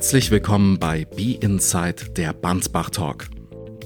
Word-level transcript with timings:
Herzlich 0.00 0.30
willkommen 0.30 0.78
bei 0.78 1.04
Be 1.04 1.36
Inside, 1.42 2.12
der 2.16 2.32
Bansbach 2.32 2.88
Talk. 2.88 3.28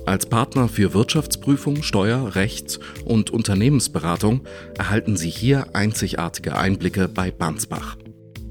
Als 0.07 0.27
Partner 0.27 0.69
für 0.69 0.95
Wirtschaftsprüfung, 0.95 1.83
Steuer, 1.83 2.37
Rechts- 2.37 2.79
und 3.04 3.31
Unternehmensberatung 3.31 4.47
erhalten 4.79 5.17
Sie 5.17 5.29
hier 5.29 5.74
einzigartige 5.74 6.56
Einblicke 6.56 7.08
bei 7.08 7.33
Bansbach. 7.33 7.97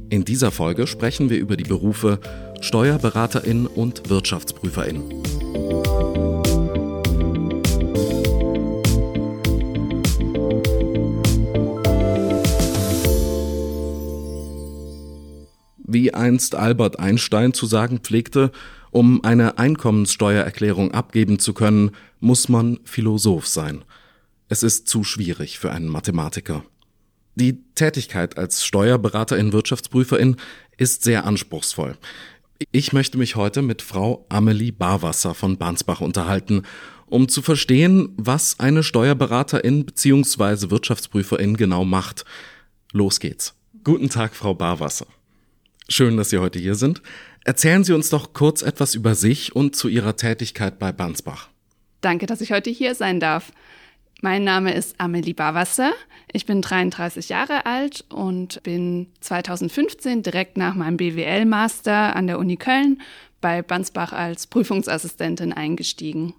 In 0.09 0.25
dieser 0.25 0.51
Folge 0.51 0.87
sprechen 0.87 1.29
wir 1.29 1.37
über 1.37 1.55
die 1.55 1.63
Berufe 1.63 2.19
Steuerberaterin 2.59 3.65
und 3.65 4.09
Wirtschaftsprüferin. 4.09 5.23
Wie 15.93 16.11
einst 16.11 16.55
Albert 16.55 16.97
Einstein 16.97 17.53
zu 17.53 17.67
sagen 17.67 17.99
pflegte, 17.99 18.51
um 18.89 19.23
eine 19.23 19.59
Einkommenssteuererklärung 19.59 20.91
abgeben 20.91 21.37
zu 21.37 21.53
können, 21.53 21.91
muss 22.19 22.49
man 22.49 22.79
Philosoph 22.83 23.45
sein. 23.45 23.85
Es 24.49 24.63
ist 24.63 24.87
zu 24.87 25.03
schwierig 25.03 25.59
für 25.59 25.71
einen 25.71 25.87
Mathematiker. 25.87 26.65
Die 27.35 27.63
Tätigkeit 27.75 28.39
als 28.39 28.65
Steuerberaterin, 28.65 29.53
Wirtschaftsprüferin 29.53 30.37
ist 30.77 31.03
sehr 31.03 31.25
anspruchsvoll. 31.25 31.95
Ich 32.71 32.91
möchte 32.91 33.19
mich 33.19 33.35
heute 33.35 33.61
mit 33.61 33.83
Frau 33.83 34.25
Amelie 34.29 34.71
Barwasser 34.71 35.35
von 35.35 35.57
Barnsbach 35.57 36.01
unterhalten, 36.01 36.63
um 37.05 37.29
zu 37.29 37.43
verstehen, 37.43 38.09
was 38.17 38.59
eine 38.59 38.81
Steuerberaterin 38.81 39.85
bzw. 39.85 40.71
Wirtschaftsprüferin 40.71 41.55
genau 41.55 41.85
macht. 41.85 42.25
Los 42.93 43.19
geht's. 43.19 43.53
Guten 43.83 44.09
Tag, 44.09 44.33
Frau 44.33 44.55
Barwasser. 44.55 45.05
Schön, 45.89 46.17
dass 46.17 46.29
Sie 46.29 46.37
heute 46.37 46.59
hier 46.59 46.75
sind. 46.75 47.01
Erzählen 47.43 47.83
Sie 47.83 47.93
uns 47.93 48.09
doch 48.09 48.33
kurz 48.33 48.61
etwas 48.61 48.95
über 48.95 49.15
sich 49.15 49.55
und 49.55 49.75
zu 49.75 49.87
Ihrer 49.87 50.15
Tätigkeit 50.15 50.79
bei 50.79 50.91
Bansbach. 50.91 51.49
Danke, 52.01 52.25
dass 52.25 52.41
ich 52.41 52.51
heute 52.51 52.69
hier 52.69 52.95
sein 52.95 53.19
darf. 53.19 53.51
Mein 54.21 54.45
Name 54.45 54.73
ist 54.73 54.95
Amelie 54.99 55.33
Barwasser. 55.33 55.91
Ich 56.31 56.45
bin 56.45 56.61
33 56.61 57.27
Jahre 57.27 57.65
alt 57.65 58.05
und 58.09 58.63
bin 58.63 59.07
2015 59.19 60.23
direkt 60.23 60.55
nach 60.55 60.75
meinem 60.75 60.95
BWL-Master 60.95 62.15
an 62.15 62.27
der 62.27 62.39
Uni 62.39 62.55
Köln 62.55 63.01
bei 63.41 63.61
Bansbach 63.61 64.13
als 64.13 64.47
Prüfungsassistentin 64.47 65.51
eingestiegen. 65.51 66.33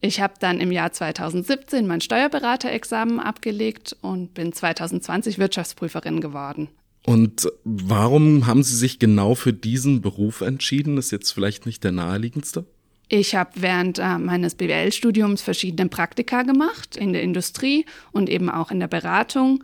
Ich 0.00 0.20
habe 0.20 0.34
dann 0.40 0.60
im 0.60 0.72
Jahr 0.72 0.92
2017 0.92 1.86
mein 1.86 2.00
Steuerberaterexamen 2.00 3.20
abgelegt 3.20 3.94
und 4.00 4.32
bin 4.32 4.54
2020 4.54 5.38
Wirtschaftsprüferin 5.38 6.20
geworden. 6.20 6.68
Und 7.06 7.50
warum 7.64 8.46
haben 8.46 8.62
Sie 8.62 8.76
sich 8.76 8.98
genau 8.98 9.34
für 9.34 9.52
diesen 9.52 10.00
Beruf 10.00 10.40
entschieden? 10.40 10.96
ist 10.96 11.10
jetzt 11.10 11.32
vielleicht 11.32 11.66
nicht 11.66 11.84
der 11.84 11.92
naheliegendste. 11.92 12.64
Ich 13.08 13.34
habe 13.34 13.50
während 13.56 13.98
äh, 13.98 14.18
meines 14.18 14.54
BWL-Studiums 14.54 15.42
verschiedene 15.42 15.90
Praktika 15.90 16.42
gemacht 16.42 16.96
in 16.96 17.12
der 17.12 17.22
Industrie 17.22 17.84
und 18.12 18.30
eben 18.30 18.48
auch 18.48 18.70
in 18.70 18.80
der 18.80 18.88
Beratung. 18.88 19.62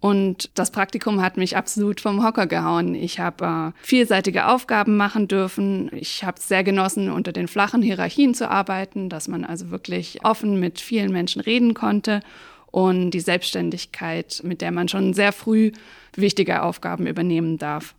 Und 0.00 0.50
das 0.54 0.72
Praktikum 0.72 1.20
hat 1.20 1.36
mich 1.36 1.56
absolut 1.56 2.00
vom 2.00 2.24
Hocker 2.24 2.46
gehauen. 2.46 2.94
Ich 2.94 3.20
habe 3.20 3.72
äh, 3.76 3.86
vielseitige 3.86 4.48
Aufgaben 4.48 4.96
machen 4.96 5.28
dürfen. 5.28 5.90
Ich 5.94 6.24
habe 6.24 6.38
es 6.38 6.48
sehr 6.48 6.64
genossen, 6.64 7.10
unter 7.10 7.32
den 7.32 7.46
flachen 7.46 7.82
Hierarchien 7.82 8.34
zu 8.34 8.50
arbeiten, 8.50 9.10
dass 9.10 9.28
man 9.28 9.44
also 9.44 9.70
wirklich 9.70 10.24
offen 10.24 10.58
mit 10.58 10.80
vielen 10.80 11.12
Menschen 11.12 11.40
reden 11.40 11.74
konnte 11.74 12.22
und 12.70 13.10
die 13.10 13.20
Selbstständigkeit, 13.20 14.40
mit 14.44 14.60
der 14.60 14.70
man 14.70 14.88
schon 14.88 15.14
sehr 15.14 15.32
früh 15.32 15.72
wichtige 16.14 16.62
Aufgaben 16.62 17.06
übernehmen 17.06 17.58
darf. 17.58 17.94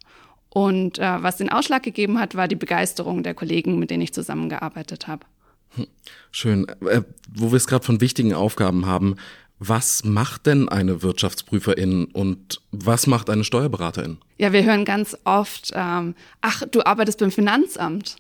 Und 0.50 1.00
äh, 1.00 1.23
was 1.23 1.38
den 1.38 1.50
Ausschlag 1.50 1.83
gegeben 1.83 2.19
hat, 2.19 2.36
war 2.36 2.47
die 2.47 2.55
Begeisterung 2.55 3.23
der 3.23 3.33
Kollegen, 3.33 3.80
mit 3.80 3.89
denen 3.89 4.03
ich 4.03 4.14
zusammengearbeitet 4.14 5.08
habe. 5.08 5.26
Hm, 5.76 5.87
schön. 6.31 6.67
Äh, 6.86 7.04
wo 7.33 7.52
wir 7.52 7.58
es 7.58 7.67
gerade 7.67 7.86
von 7.86 8.02
wichtigen 8.02 8.33
Aufgaben 8.33 8.86
haben, 8.86 9.15
was 9.64 10.04
macht 10.04 10.48
denn 10.48 10.67
eine 10.70 11.04
Wirtschaftsprüferin 11.04 12.05
und 12.05 12.61
was 12.71 13.05
macht 13.05 13.30
eine 13.30 13.43
Steuerberaterin? 13.43 14.17
Ja, 14.39 14.54
wir 14.54 14.64
hören 14.64 14.86
ganz 14.86 15.15
oft, 15.23 15.71
ähm, 15.76 16.15
ach, 16.42 16.64
du 16.71 16.83
arbeitest 16.83 17.20
beim 17.20 17.31
Finanzamt. 17.31 18.15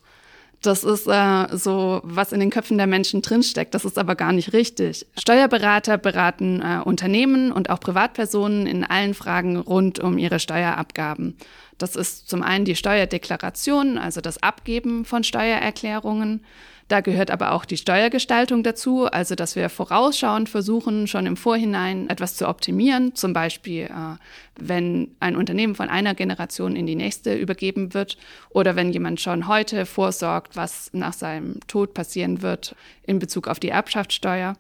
Das 0.61 0.83
ist 0.83 1.07
äh, 1.07 1.47
so, 1.57 2.01
was 2.03 2.31
in 2.31 2.39
den 2.39 2.51
Köpfen 2.51 2.77
der 2.77 2.85
Menschen 2.85 3.23
drinsteckt. 3.23 3.73
Das 3.73 3.83
ist 3.83 3.97
aber 3.97 4.15
gar 4.15 4.31
nicht 4.31 4.53
richtig. 4.53 5.07
Steuerberater 5.19 5.97
beraten 5.97 6.61
äh, 6.61 6.81
Unternehmen 6.83 7.51
und 7.51 7.69
auch 7.71 7.79
Privatpersonen 7.79 8.67
in 8.67 8.83
allen 8.83 9.15
Fragen 9.15 9.57
rund 9.57 9.99
um 9.99 10.19
ihre 10.19 10.39
Steuerabgaben. 10.39 11.35
Das 11.81 11.95
ist 11.95 12.29
zum 12.29 12.43
einen 12.43 12.65
die 12.65 12.75
Steuerdeklaration, 12.75 13.97
also 13.97 14.21
das 14.21 14.43
Abgeben 14.43 15.03
von 15.03 15.23
Steuererklärungen. 15.23 16.41
Da 16.87 16.99
gehört 16.99 17.31
aber 17.31 17.53
auch 17.53 17.63
die 17.63 17.77
Steuergestaltung 17.77 18.63
dazu, 18.63 19.05
also 19.05 19.33
dass 19.33 19.55
wir 19.55 19.69
vorausschauend 19.69 20.49
versuchen, 20.49 21.07
schon 21.07 21.25
im 21.25 21.37
Vorhinein 21.37 22.09
etwas 22.09 22.35
zu 22.35 22.47
optimieren. 22.47 23.15
Zum 23.15 23.31
Beispiel, 23.33 23.83
äh, 23.83 24.17
wenn 24.59 25.15
ein 25.21 25.37
Unternehmen 25.37 25.73
von 25.73 25.89
einer 25.89 26.13
Generation 26.13 26.75
in 26.75 26.85
die 26.85 26.95
nächste 26.95 27.33
übergeben 27.33 27.93
wird 27.93 28.17
oder 28.49 28.75
wenn 28.75 28.91
jemand 28.91 29.21
schon 29.21 29.47
heute 29.47 29.85
vorsorgt, 29.85 30.57
was 30.57 30.89
nach 30.93 31.13
seinem 31.13 31.61
Tod 31.67 31.93
passieren 31.93 32.41
wird 32.41 32.75
in 33.03 33.19
Bezug 33.19 33.47
auf 33.47 33.59
die 33.59 33.69
Erbschaftssteuer. 33.69 34.55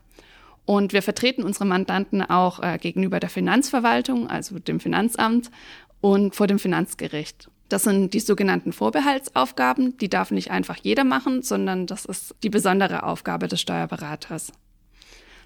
Und 0.65 0.93
wir 0.93 1.01
vertreten 1.01 1.43
unsere 1.43 1.65
Mandanten 1.65 2.21
auch 2.21 2.63
äh, 2.63 2.77
gegenüber 2.77 3.19
der 3.19 3.29
Finanzverwaltung, 3.29 4.29
also 4.29 4.57
dem 4.57 4.79
Finanzamt 4.79 5.51
und 6.01 6.35
vor 6.35 6.47
dem 6.47 6.59
Finanzgericht. 6.59 7.49
Das 7.69 7.83
sind 7.83 8.13
die 8.13 8.19
sogenannten 8.19 8.73
Vorbehaltsaufgaben. 8.73 9.97
Die 9.97 10.09
darf 10.09 10.31
nicht 10.31 10.51
einfach 10.51 10.77
jeder 10.81 11.05
machen, 11.05 11.41
sondern 11.41 11.87
das 11.87 12.03
ist 12.03 12.35
die 12.43 12.49
besondere 12.49 13.03
Aufgabe 13.03 13.47
des 13.47 13.61
Steuerberaters. 13.61 14.51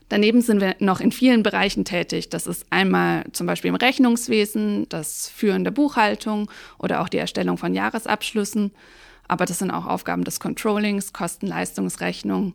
Daneben 0.10 0.42
sind 0.42 0.62
wir 0.62 0.76
noch 0.80 1.00
in 1.00 1.12
vielen 1.12 1.44
Bereichen 1.44 1.84
tätig. 1.86 2.30
Das 2.30 2.48
ist 2.48 2.66
einmal 2.70 3.26
zum 3.32 3.48
Beispiel 3.48 3.70
im 3.70 3.76
Rechnungswesen, 3.76 4.88
das 4.90 5.30
Führen 5.30 5.64
der 5.64 5.72
Buchhaltung 5.72 6.50
oder 6.78 7.02
auch 7.02 7.10
die 7.10 7.18
Erstellung 7.18 7.58
von 7.58 7.74
Jahresabschlüssen. 7.74 8.72
Aber 9.28 9.46
das 9.46 9.60
sind 9.60 9.72
auch 9.72 9.88
Aufgaben 9.88 10.24
des 10.24 10.40
Controllings, 10.40 11.14
Kosten-Leistungsrechnung. 11.14 12.54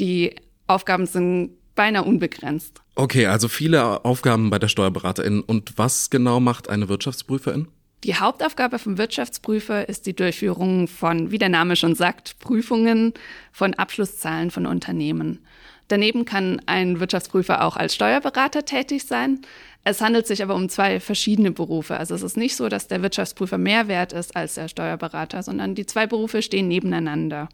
Die 0.00 0.36
Aufgaben 0.66 1.06
sind 1.06 1.56
beinahe 1.82 2.04
unbegrenzt. 2.04 2.80
Okay, 2.94 3.26
also 3.26 3.48
viele 3.48 4.04
Aufgaben 4.04 4.50
bei 4.50 4.60
der 4.60 4.68
Steuerberaterin. 4.68 5.40
Und 5.40 5.72
was 5.78 6.10
genau 6.10 6.38
macht 6.38 6.70
eine 6.70 6.88
Wirtschaftsprüferin? 6.88 7.66
Die 8.04 8.14
Hauptaufgabe 8.14 8.78
vom 8.78 8.98
Wirtschaftsprüfer 8.98 9.88
ist 9.88 10.06
die 10.06 10.14
Durchführung 10.14 10.86
von, 10.86 11.32
wie 11.32 11.38
der 11.38 11.48
Name 11.48 11.74
schon 11.74 11.96
sagt, 11.96 12.38
Prüfungen 12.38 13.14
von 13.50 13.74
Abschlusszahlen 13.74 14.52
von 14.52 14.66
Unternehmen. 14.66 15.44
Daneben 15.88 16.24
kann 16.24 16.62
ein 16.66 17.00
Wirtschaftsprüfer 17.00 17.64
auch 17.64 17.76
als 17.76 17.96
Steuerberater 17.96 18.64
tätig 18.64 19.04
sein. 19.04 19.40
Es 19.82 20.00
handelt 20.00 20.28
sich 20.28 20.40
aber 20.40 20.54
um 20.54 20.68
zwei 20.68 21.00
verschiedene 21.00 21.50
Berufe. 21.50 21.96
Also 21.96 22.14
es 22.14 22.22
ist 22.22 22.36
nicht 22.36 22.54
so, 22.54 22.68
dass 22.68 22.86
der 22.86 23.02
Wirtschaftsprüfer 23.02 23.58
mehr 23.58 23.88
wert 23.88 24.12
ist 24.12 24.36
als 24.36 24.54
der 24.54 24.68
Steuerberater, 24.68 25.42
sondern 25.42 25.74
die 25.74 25.86
zwei 25.86 26.06
Berufe 26.06 26.42
stehen 26.42 26.68
nebeneinander. 26.68 27.48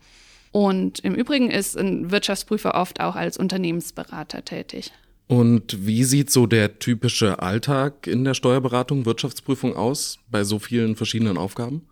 Und 0.58 0.98
im 1.04 1.14
Übrigen 1.14 1.52
ist 1.52 1.78
ein 1.78 2.10
Wirtschaftsprüfer 2.10 2.74
oft 2.74 2.98
auch 2.98 3.14
als 3.14 3.36
Unternehmensberater 3.36 4.44
tätig. 4.44 4.90
Und 5.28 5.86
wie 5.86 6.02
sieht 6.02 6.32
so 6.32 6.48
der 6.48 6.80
typische 6.80 7.40
Alltag 7.40 8.08
in 8.08 8.24
der 8.24 8.34
Steuerberatung, 8.34 9.06
Wirtschaftsprüfung 9.06 9.76
aus 9.76 10.18
bei 10.28 10.42
so 10.42 10.58
vielen 10.58 10.96
verschiedenen 10.96 11.38
Aufgaben? 11.38 11.86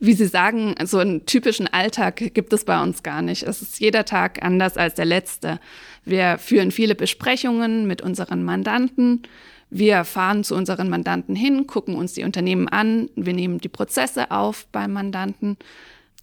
Wie 0.00 0.14
Sie 0.14 0.26
sagen, 0.26 0.74
so 0.86 0.98
einen 0.98 1.24
typischen 1.24 1.68
Alltag 1.68 2.34
gibt 2.34 2.52
es 2.52 2.64
bei 2.64 2.82
uns 2.82 3.04
gar 3.04 3.22
nicht. 3.22 3.44
Es 3.44 3.62
ist 3.62 3.78
jeder 3.78 4.04
Tag 4.04 4.42
anders 4.42 4.76
als 4.76 4.96
der 4.96 5.04
letzte. 5.04 5.60
Wir 6.04 6.38
führen 6.38 6.72
viele 6.72 6.96
Besprechungen 6.96 7.86
mit 7.86 8.02
unseren 8.02 8.42
Mandanten. 8.42 9.22
Wir 9.70 10.02
fahren 10.02 10.42
zu 10.42 10.56
unseren 10.56 10.88
Mandanten 10.88 11.36
hin, 11.36 11.68
gucken 11.68 11.94
uns 11.94 12.14
die 12.14 12.24
Unternehmen 12.24 12.66
an. 12.66 13.08
Wir 13.14 13.34
nehmen 13.34 13.58
die 13.58 13.68
Prozesse 13.68 14.32
auf 14.32 14.66
beim 14.72 14.94
Mandanten. 14.94 15.58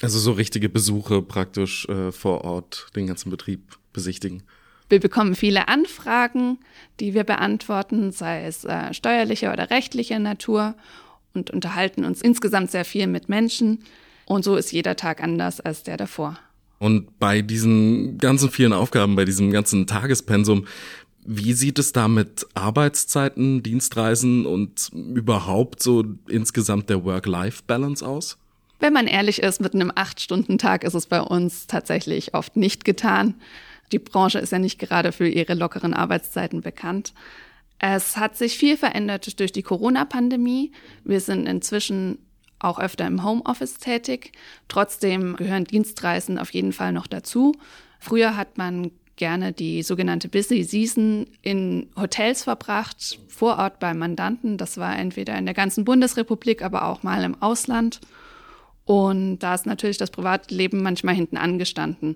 Also 0.01 0.19
so 0.19 0.31
richtige 0.31 0.69
Besuche 0.69 1.21
praktisch 1.21 1.87
äh, 1.89 2.11
vor 2.11 2.43
Ort, 2.43 2.87
den 2.95 3.07
ganzen 3.07 3.29
Betrieb 3.29 3.77
besichtigen. 3.93 4.43
Wir 4.89 4.99
bekommen 4.99 5.35
viele 5.35 5.67
Anfragen, 5.67 6.59
die 6.99 7.13
wir 7.13 7.23
beantworten, 7.23 8.11
sei 8.11 8.45
es 8.45 8.63
äh, 8.63 8.93
steuerlicher 8.93 9.51
oder 9.51 9.69
rechtlicher 9.69 10.19
Natur 10.19 10.75
und 11.33 11.49
unterhalten 11.49 12.05
uns 12.05 12.21
insgesamt 12.21 12.71
sehr 12.71 12.85
viel 12.85 13.07
mit 13.07 13.27
Menschen. 13.27 13.79
Und 14.25 14.43
so 14.43 14.55
ist 14.55 14.71
jeder 14.71 14.95
Tag 14.95 15.21
anders 15.21 15.59
als 15.59 15.83
der 15.83 15.97
davor. 15.97 16.39
Und 16.79 17.19
bei 17.19 17.41
diesen 17.41 18.17
ganzen 18.17 18.51
vielen 18.51 18.73
Aufgaben, 18.73 19.15
bei 19.15 19.25
diesem 19.25 19.51
ganzen 19.51 19.87
Tagespensum, 19.87 20.67
wie 21.25 21.53
sieht 21.53 21.79
es 21.79 21.91
da 21.91 22.07
mit 22.07 22.45
Arbeitszeiten, 22.53 23.63
Dienstreisen 23.63 24.45
und 24.45 24.89
überhaupt 24.93 25.81
so 25.81 26.05
insgesamt 26.29 26.89
der 26.89 27.03
Work-Life-Balance 27.03 28.05
aus? 28.07 28.37
Wenn 28.79 28.93
man 28.93 29.07
ehrlich 29.07 29.41
ist, 29.41 29.59
mit 29.59 29.73
einem 29.73 29.91
Acht-Stunden-Tag 29.93 30.83
ist 30.83 30.93
es 30.93 31.07
bei 31.07 31.21
uns 31.21 31.67
tatsächlich 31.67 32.33
oft 32.33 32.55
nicht 32.55 32.85
getan. 32.85 33.35
Die 33.91 33.99
Branche 33.99 34.39
ist 34.39 34.51
ja 34.51 34.59
nicht 34.59 34.79
gerade 34.79 35.11
für 35.11 35.27
ihre 35.27 35.53
lockeren 35.53 35.93
Arbeitszeiten 35.93 36.61
bekannt. 36.61 37.13
Es 37.79 38.17
hat 38.17 38.35
sich 38.35 38.57
viel 38.57 38.77
verändert 38.77 39.39
durch 39.39 39.51
die 39.51 39.63
Corona-Pandemie. 39.63 40.71
Wir 41.03 41.21
sind 41.21 41.47
inzwischen 41.47 42.19
auch 42.59 42.79
öfter 42.79 43.05
im 43.05 43.23
Homeoffice 43.23 43.75
tätig. 43.75 44.31
Trotzdem 44.67 45.35
gehören 45.35 45.63
Dienstreisen 45.63 46.39
auf 46.39 46.51
jeden 46.53 46.73
Fall 46.73 46.91
noch 46.91 47.07
dazu. 47.07 47.53
Früher 47.99 48.35
hat 48.35 48.57
man 48.57 48.91
gerne 49.15 49.51
die 49.51 49.83
sogenannte 49.83 50.27
Busy 50.27 50.63
Season 50.63 51.27
in 51.41 51.89
Hotels 51.95 52.43
verbracht, 52.43 53.19
vor 53.27 53.57
Ort 53.57 53.79
beim 53.79 53.99
Mandanten. 53.99 54.57
Das 54.57 54.77
war 54.77 54.97
entweder 54.97 55.37
in 55.37 55.45
der 55.45 55.55
ganzen 55.55 55.85
Bundesrepublik, 55.85 56.61
aber 56.63 56.85
auch 56.85 57.03
mal 57.03 57.23
im 57.23 57.41
Ausland. 57.41 57.99
Und 58.87 59.39
da 59.39 59.53
ist 59.53 59.65
natürlich 59.65 59.97
das 59.97 60.11
Privatleben 60.11 60.81
manchmal 60.81 61.13
hinten 61.13 61.35
angestanden. 61.35 62.15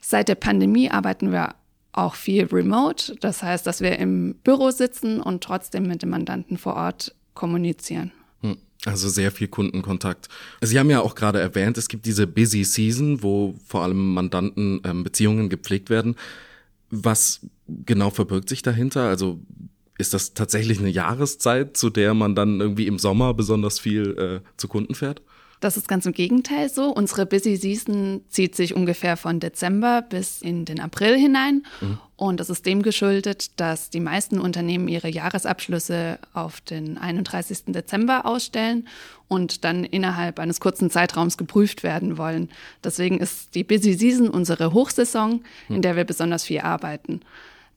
Seit 0.00 0.28
der 0.28 0.34
Pandemie 0.34 0.90
arbeiten 0.90 1.30
wir 1.30 1.54
auch 1.92 2.16
viel 2.16 2.46
remote. 2.46 3.14
Das 3.20 3.44
heißt, 3.44 3.64
dass 3.68 3.80
wir 3.80 3.96
im 4.00 4.34
Büro 4.42 4.72
sitzen 4.72 5.20
und 5.20 5.44
trotzdem 5.44 5.86
mit 5.86 6.02
dem 6.02 6.10
Mandanten 6.10 6.58
vor 6.58 6.74
Ort 6.74 7.14
kommunizieren. 7.34 8.10
Hm. 8.40 8.56
Also 8.84 9.08
sehr 9.08 9.30
viel 9.30 9.46
Kundenkontakt. 9.46 10.28
Sie 10.60 10.76
haben 10.80 10.90
ja 10.90 11.00
auch 11.02 11.14
gerade 11.14 11.40
erwähnt, 11.40 11.78
es 11.78 11.86
gibt 11.86 12.04
diese 12.04 12.26
Busy 12.26 12.64
Season, 12.64 13.22
wo 13.22 13.54
vor 13.64 13.84
allem 13.84 14.14
Mandanten 14.14 14.80
ähm, 14.82 15.04
Beziehungen 15.04 15.50
gepflegt 15.50 15.88
werden. 15.88 16.16
Was 16.90 17.46
genau 17.68 18.10
verbirgt 18.10 18.48
sich 18.48 18.62
dahinter? 18.62 19.02
Also 19.02 19.38
ist 19.98 20.14
das 20.14 20.34
tatsächlich 20.34 20.80
eine 20.80 20.88
Jahreszeit, 20.88 21.76
zu 21.76 21.90
der 21.90 22.12
man 22.12 22.34
dann 22.34 22.60
irgendwie 22.60 22.88
im 22.88 22.98
Sommer 22.98 23.34
besonders 23.34 23.78
viel 23.78 24.18
äh, 24.18 24.40
zu 24.56 24.66
Kunden 24.66 24.96
fährt? 24.96 25.22
Das 25.62 25.76
ist 25.76 25.86
ganz 25.86 26.04
im 26.06 26.12
Gegenteil 26.12 26.68
so. 26.68 26.90
Unsere 26.92 27.24
Busy 27.24 27.54
Season 27.54 28.22
zieht 28.28 28.56
sich 28.56 28.74
ungefähr 28.74 29.16
von 29.16 29.38
Dezember 29.38 30.02
bis 30.02 30.42
in 30.42 30.64
den 30.64 30.80
April 30.80 31.16
hinein. 31.16 31.64
Mhm. 31.80 31.98
Und 32.16 32.40
das 32.40 32.50
ist 32.50 32.66
dem 32.66 32.82
geschuldet, 32.82 33.60
dass 33.60 33.88
die 33.88 34.00
meisten 34.00 34.40
Unternehmen 34.40 34.88
ihre 34.88 35.08
Jahresabschlüsse 35.08 36.18
auf 36.32 36.60
den 36.62 36.98
31. 36.98 37.66
Dezember 37.66 38.26
ausstellen 38.26 38.88
und 39.28 39.62
dann 39.62 39.84
innerhalb 39.84 40.40
eines 40.40 40.58
kurzen 40.58 40.90
Zeitraums 40.90 41.38
geprüft 41.38 41.84
werden 41.84 42.18
wollen. 42.18 42.50
Deswegen 42.82 43.18
ist 43.18 43.54
die 43.54 43.62
Busy 43.62 43.92
Season 43.92 44.28
unsere 44.28 44.72
Hochsaison, 44.72 45.44
in 45.68 45.76
mhm. 45.76 45.82
der 45.82 45.94
wir 45.94 46.04
besonders 46.04 46.42
viel 46.42 46.62
arbeiten. 46.62 47.20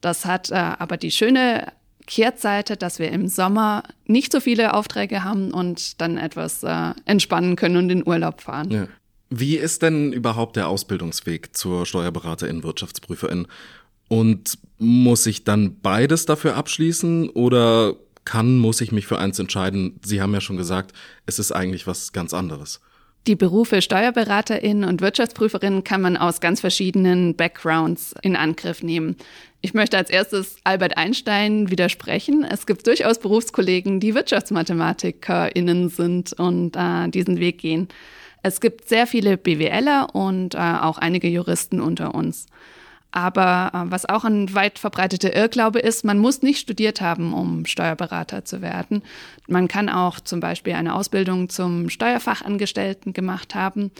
Das 0.00 0.24
hat 0.24 0.50
äh, 0.50 0.54
aber 0.56 0.96
die 0.96 1.12
schöne 1.12 1.72
Kehrtseite, 2.06 2.76
dass 2.76 2.98
wir 2.98 3.10
im 3.10 3.28
Sommer 3.28 3.82
nicht 4.06 4.32
so 4.32 4.40
viele 4.40 4.74
Aufträge 4.74 5.24
haben 5.24 5.52
und 5.52 6.00
dann 6.00 6.16
etwas 6.16 6.62
äh, 6.62 6.92
entspannen 7.04 7.56
können 7.56 7.76
und 7.76 7.90
in 7.90 8.06
Urlaub 8.06 8.40
fahren. 8.40 8.70
Ja. 8.70 8.88
Wie 9.28 9.56
ist 9.56 9.82
denn 9.82 10.12
überhaupt 10.12 10.56
der 10.56 10.68
Ausbildungsweg 10.68 11.56
zur 11.56 11.84
Steuerberaterin, 11.84 12.62
Wirtschaftsprüferin? 12.62 13.46
Und 14.08 14.58
muss 14.78 15.26
ich 15.26 15.42
dann 15.42 15.80
beides 15.80 16.26
dafür 16.26 16.56
abschließen 16.56 17.30
oder 17.30 17.96
kann, 18.24 18.58
muss 18.58 18.80
ich 18.80 18.92
mich 18.92 19.06
für 19.06 19.18
eins 19.18 19.38
entscheiden? 19.38 19.98
Sie 20.04 20.22
haben 20.22 20.32
ja 20.32 20.40
schon 20.40 20.56
gesagt, 20.56 20.92
es 21.26 21.40
ist 21.40 21.50
eigentlich 21.50 21.88
was 21.88 22.12
ganz 22.12 22.34
anderes. 22.34 22.80
Die 23.26 23.34
Berufe 23.34 23.82
Steuerberaterin 23.82 24.84
und 24.84 25.00
Wirtschaftsprüferin 25.00 25.82
kann 25.82 26.00
man 26.00 26.16
aus 26.16 26.40
ganz 26.40 26.60
verschiedenen 26.60 27.34
Backgrounds 27.34 28.14
in 28.22 28.36
Angriff 28.36 28.84
nehmen. 28.84 29.16
Ich 29.60 29.74
möchte 29.74 29.96
als 29.96 30.10
erstes 30.10 30.58
Albert 30.62 30.96
Einstein 30.96 31.68
widersprechen. 31.68 32.46
Es 32.48 32.66
gibt 32.66 32.86
durchaus 32.86 33.18
Berufskollegen, 33.18 33.98
die 33.98 34.14
WirtschaftsmathematikerInnen 34.14 35.88
sind 35.88 36.34
und 36.34 36.76
äh, 36.76 37.08
diesen 37.08 37.40
Weg 37.40 37.58
gehen. 37.58 37.88
Es 38.44 38.60
gibt 38.60 38.88
sehr 38.88 39.08
viele 39.08 39.36
BWLer 39.36 40.14
und 40.14 40.54
äh, 40.54 40.58
auch 40.58 40.98
einige 40.98 41.26
Juristen 41.26 41.80
unter 41.80 42.14
uns. 42.14 42.46
Aber 43.16 43.70
äh, 43.72 43.90
was 43.90 44.06
auch 44.06 44.24
ein 44.24 44.52
weit 44.54 44.78
verbreiteter 44.78 45.34
Irrglaube 45.34 45.78
ist, 45.78 46.04
man 46.04 46.18
muss 46.18 46.42
nicht 46.42 46.58
studiert 46.58 47.00
haben, 47.00 47.32
um 47.32 47.64
Steuerberater 47.64 48.44
zu 48.44 48.60
werden. 48.60 49.02
Man 49.48 49.68
kann 49.68 49.88
auch 49.88 50.20
zum 50.20 50.40
Beispiel 50.40 50.74
eine 50.74 50.94
Ausbildung 50.94 51.48
zum 51.48 51.88
Steuerfachangestellten 51.88 53.14
gemacht 53.14 53.54
haben. 53.54 53.90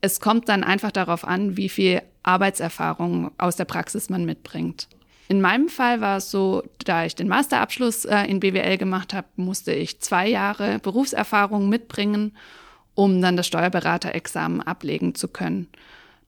Es 0.00 0.18
kommt 0.18 0.48
dann 0.48 0.64
einfach 0.64 0.92
darauf 0.92 1.26
an, 1.26 1.58
wie 1.58 1.68
viel 1.68 2.00
Arbeitserfahrung 2.22 3.32
aus 3.36 3.56
der 3.56 3.66
Praxis 3.66 4.08
man 4.08 4.24
mitbringt. 4.24 4.88
In 5.28 5.42
meinem 5.42 5.68
Fall 5.68 6.00
war 6.00 6.16
es 6.16 6.30
so, 6.30 6.62
da 6.86 7.04
ich 7.04 7.14
den 7.14 7.28
Masterabschluss 7.28 8.06
äh, 8.06 8.24
in 8.24 8.40
BWL 8.40 8.78
gemacht 8.78 9.12
habe, 9.12 9.26
musste 9.36 9.74
ich 9.74 10.00
zwei 10.00 10.26
Jahre 10.26 10.78
Berufserfahrung 10.78 11.68
mitbringen, 11.68 12.34
um 12.94 13.20
dann 13.20 13.36
das 13.36 13.46
Steuerberaterexamen 13.46 14.62
ablegen 14.62 15.14
zu 15.14 15.28
können. 15.28 15.68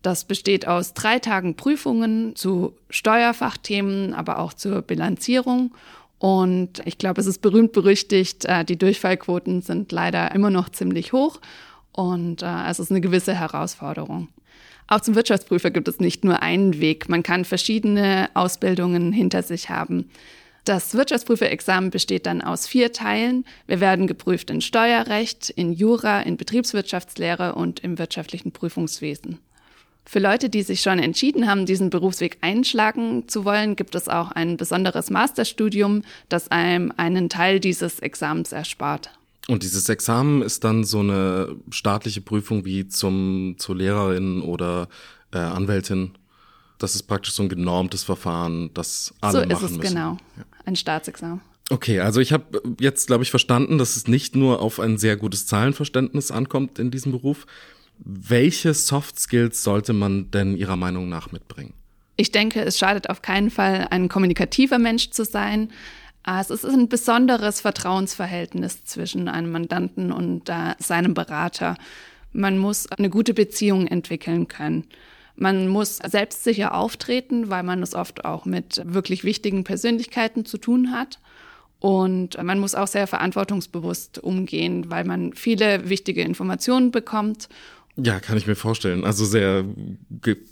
Das 0.07 0.25
besteht 0.25 0.69
aus 0.69 0.95
drei 0.95 1.19
Tagen 1.19 1.57
Prüfungen 1.57 2.37
zu 2.37 2.77
Steuerfachthemen, 2.91 4.15
aber 4.15 4.39
auch 4.39 4.53
zur 4.53 4.83
Bilanzierung. 4.83 5.75
Und 6.21 6.81
ich 6.85 6.97
glaube, 6.97 7.21
es 7.21 7.27
ist 7.27 7.43
berühmt 7.43 7.73
berüchtigt, 7.73 8.45
äh, 8.45 8.65
die 8.65 8.79
Durchfallquoten 8.79 9.63
sind 9.63 9.91
leider 9.91 10.33
immer 10.33 10.51
noch 10.51 10.69
ziemlich 10.69 11.13
hoch. 11.13 11.41
Und 11.91 12.43
äh, 12.43 12.69
es 12.71 12.79
ist 12.79 12.93
eine 12.93 13.01
gewisse 13.01 13.35
Herausforderung. 13.35 14.29
Auch 14.87 15.01
zum 15.01 15.17
Wirtschaftsprüfer 15.17 15.73
gibt 15.73 15.89
es 15.89 15.99
nicht 15.99 16.25
nur 16.25 16.41
einen 16.41 16.79
Weg. 16.79 17.09
Man 17.09 17.25
kann 17.25 17.45
verschiedene 17.45 18.31
Ausbildungen 18.35 19.13
hinter 19.13 19.43
sich 19.43 19.71
haben. 19.71 20.09
Das 20.65 20.95
Wirtschaftsprüferexamen 20.95 21.91
besteht 21.91 22.27
dann 22.27 22.43
aus 22.43 22.69
vier 22.69 22.93
Teilen. 22.93 23.45
Wir 23.67 23.81
werden 23.81 24.07
geprüft 24.07 24.51
in 24.51 24.61
Steuerrecht, 24.61 25.51
in 25.51 25.73
Jura, 25.73 26.21
in 26.21 26.37
Betriebswirtschaftslehre 26.37 27.57
und 27.57 27.81
im 27.81 27.99
wirtschaftlichen 27.99 28.53
Prüfungswesen. 28.53 29.41
Für 30.09 30.21
Leute, 30.21 30.49
die 30.49 30.63
sich 30.63 30.83
schon 30.83 31.01
entschieden 31.01 31.49
haben, 31.49 31.67
diesen 31.67 31.91
Berufsweg 31.91 32.39
einschlagen 32.41 33.27
zu 33.27 33.45
wollen, 33.45 33.75
gibt 33.75 33.97
es 33.97 34.09
auch 34.09 34.31
ein 34.31 34.57
besonderes 34.57 35.11
Masterstudium, 35.11 36.03
das 36.29 36.49
einem 36.49 36.93
einen 36.97 37.29
Teil 37.29 37.59
dieses 37.59 37.99
Examens 37.99 38.53
erspart. 38.53 39.11
Und 39.49 39.65
dieses 39.65 39.89
Examen 39.89 40.43
ist 40.43 40.63
dann 40.63 40.85
so 40.85 41.01
eine 41.01 41.57
staatliche 41.71 42.21
Prüfung 42.21 42.65
wie 42.65 42.87
zum, 42.87 43.57
zur 43.59 43.77
Lehrerin 43.77 44.43
oder 44.43 44.89
äh, 45.33 45.39
Anwältin. 45.39 46.13
Das 46.79 46.95
ist 46.95 47.05
praktisch 47.05 47.35
so 47.35 47.43
ein 47.43 47.49
genormtes 47.49 48.05
Verfahren, 48.05 48.71
das 48.75 49.13
alle 49.21 49.33
so 49.33 49.39
machen 49.39 49.49
müssen. 49.49 49.61
So 49.61 49.67
ist 49.67 49.85
es 49.85 49.91
genau, 49.93 50.19
ja. 50.37 50.45
ein 50.67 50.77
Staatsexamen. 50.77 51.41
Okay, 51.69 51.99
also 51.99 52.21
ich 52.21 52.33
habe 52.33 52.63
jetzt, 52.79 53.09
glaube 53.09 53.25
ich, 53.25 53.31
verstanden, 53.31 53.79
dass 53.79 53.97
es 53.97 54.07
nicht 54.07 54.37
nur 54.37 54.63
auf 54.63 54.79
ein 54.79 54.99
sehr 54.99 55.17
gutes 55.17 55.47
Zahlenverständnis 55.47 56.31
ankommt 56.31 56.79
in 56.79 56.93
diesem 56.93 57.11
Beruf, 57.11 57.47
welche 57.99 58.75
Soft 58.75 59.19
Skills 59.19 59.63
sollte 59.63 59.93
man 59.93 60.31
denn 60.31 60.57
Ihrer 60.57 60.77
Meinung 60.77 61.09
nach 61.09 61.33
mitbringen? 61.33 61.75
Ich 62.17 62.33
denke, 62.33 62.63
es 62.63 62.79
schadet 62.79 63.11
auf 63.11 63.23
keinen 63.23 63.51
Fall, 63.51 63.89
ein 63.91 64.09
kommunikativer 64.09 64.79
Mensch 64.79 65.11
zu 65.11 65.25
sein. 65.25 65.71
Ah, 66.23 66.41
es 66.41 66.51
ist 66.51 66.65
ein 66.65 66.89
besonderes 66.89 67.61
Vertrauensverhältnis 67.61 68.85
zwischen 68.85 69.29
einem 69.29 69.53
Mandanten 69.53 70.13
und 70.13 70.49
äh, 70.49 70.75
seinem 70.79 71.15
Berater. 71.15 71.77
Man 72.33 72.59
muss 72.59 72.91
eine 72.91 73.11
gute 73.11 73.35
Beziehung 73.35 73.87
entwickeln 73.87 74.49
können. 74.49 74.87
Man 75.37 75.69
muss 75.69 75.99
selbstsicher 75.99 76.75
auftreten, 76.75 77.51
weil 77.51 77.63
man 77.63 77.83
es 77.83 77.95
oft 77.95 78.25
auch 78.25 78.47
mit 78.47 78.81
wirklich 78.85 79.23
wichtigen 79.23 79.65
Persönlichkeiten 79.65 80.47
zu 80.47 80.57
tun 80.59 80.93
hat. 80.93 81.21
Und 81.79 82.43
man 82.43 82.59
muss 82.59 82.75
auch 82.75 82.87
sehr 82.87 83.07
verantwortungsbewusst 83.07 84.19
umgehen, 84.19 84.91
weil 84.91 85.05
man 85.05 85.35
viele 85.35 85.91
wichtige 85.91 86.23
Informationen 86.23 86.91
bekommt 86.91 87.49
ja, 87.97 88.21
kann 88.21 88.37
ich 88.37 88.47
mir 88.47 88.57
vorstellen. 88.57 89.05
Also 89.05 89.25
sehr, 89.25 89.65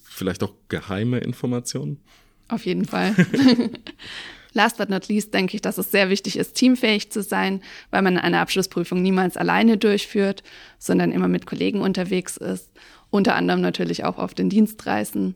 vielleicht 0.05 0.43
auch 0.43 0.55
geheime 0.69 1.19
Informationen. 1.19 2.01
Auf 2.49 2.65
jeden 2.67 2.85
Fall. 2.85 3.15
Last 4.55 4.79
but 4.79 4.89
not 4.89 5.09
least 5.09 5.35
denke 5.35 5.57
ich, 5.57 5.63
dass 5.63 5.79
es 5.79 5.91
sehr 5.91 6.11
wichtig 6.11 6.39
ist, 6.39 6.55
teamfähig 6.55 7.11
zu 7.11 7.23
sein, 7.23 7.61
weil 7.91 8.03
man 8.03 8.17
eine 8.17 8.39
Abschlussprüfung 8.39 9.03
niemals 9.03 9.37
alleine 9.37 9.77
durchführt, 9.77 10.45
sondern 10.79 11.11
immer 11.11 11.27
mit 11.29 11.45
Kollegen 11.45 11.81
unterwegs 11.81 12.37
ist. 12.37 12.71
Unter 13.11 13.35
anderem 13.35 13.61
natürlich 13.61 14.05
auch 14.05 14.17
auf 14.17 14.33
den 14.33 14.49
Dienstreisen. 14.49 15.35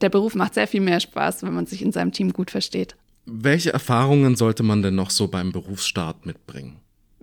Der 0.00 0.08
Beruf 0.08 0.34
macht 0.34 0.54
sehr 0.54 0.66
viel 0.66 0.80
mehr 0.80 1.00
Spaß, 1.00 1.44
wenn 1.44 1.54
man 1.54 1.66
sich 1.66 1.80
in 1.80 1.92
seinem 1.92 2.12
Team 2.12 2.32
gut 2.32 2.50
versteht. 2.50 2.96
Welche 3.24 3.72
Erfahrungen 3.72 4.36
sollte 4.36 4.62
man 4.62 4.82
denn 4.82 4.94
noch 4.94 5.10
so 5.10 5.28
beim 5.28 5.52
Berufsstart 5.52 6.26
mitbringen? 6.26 6.80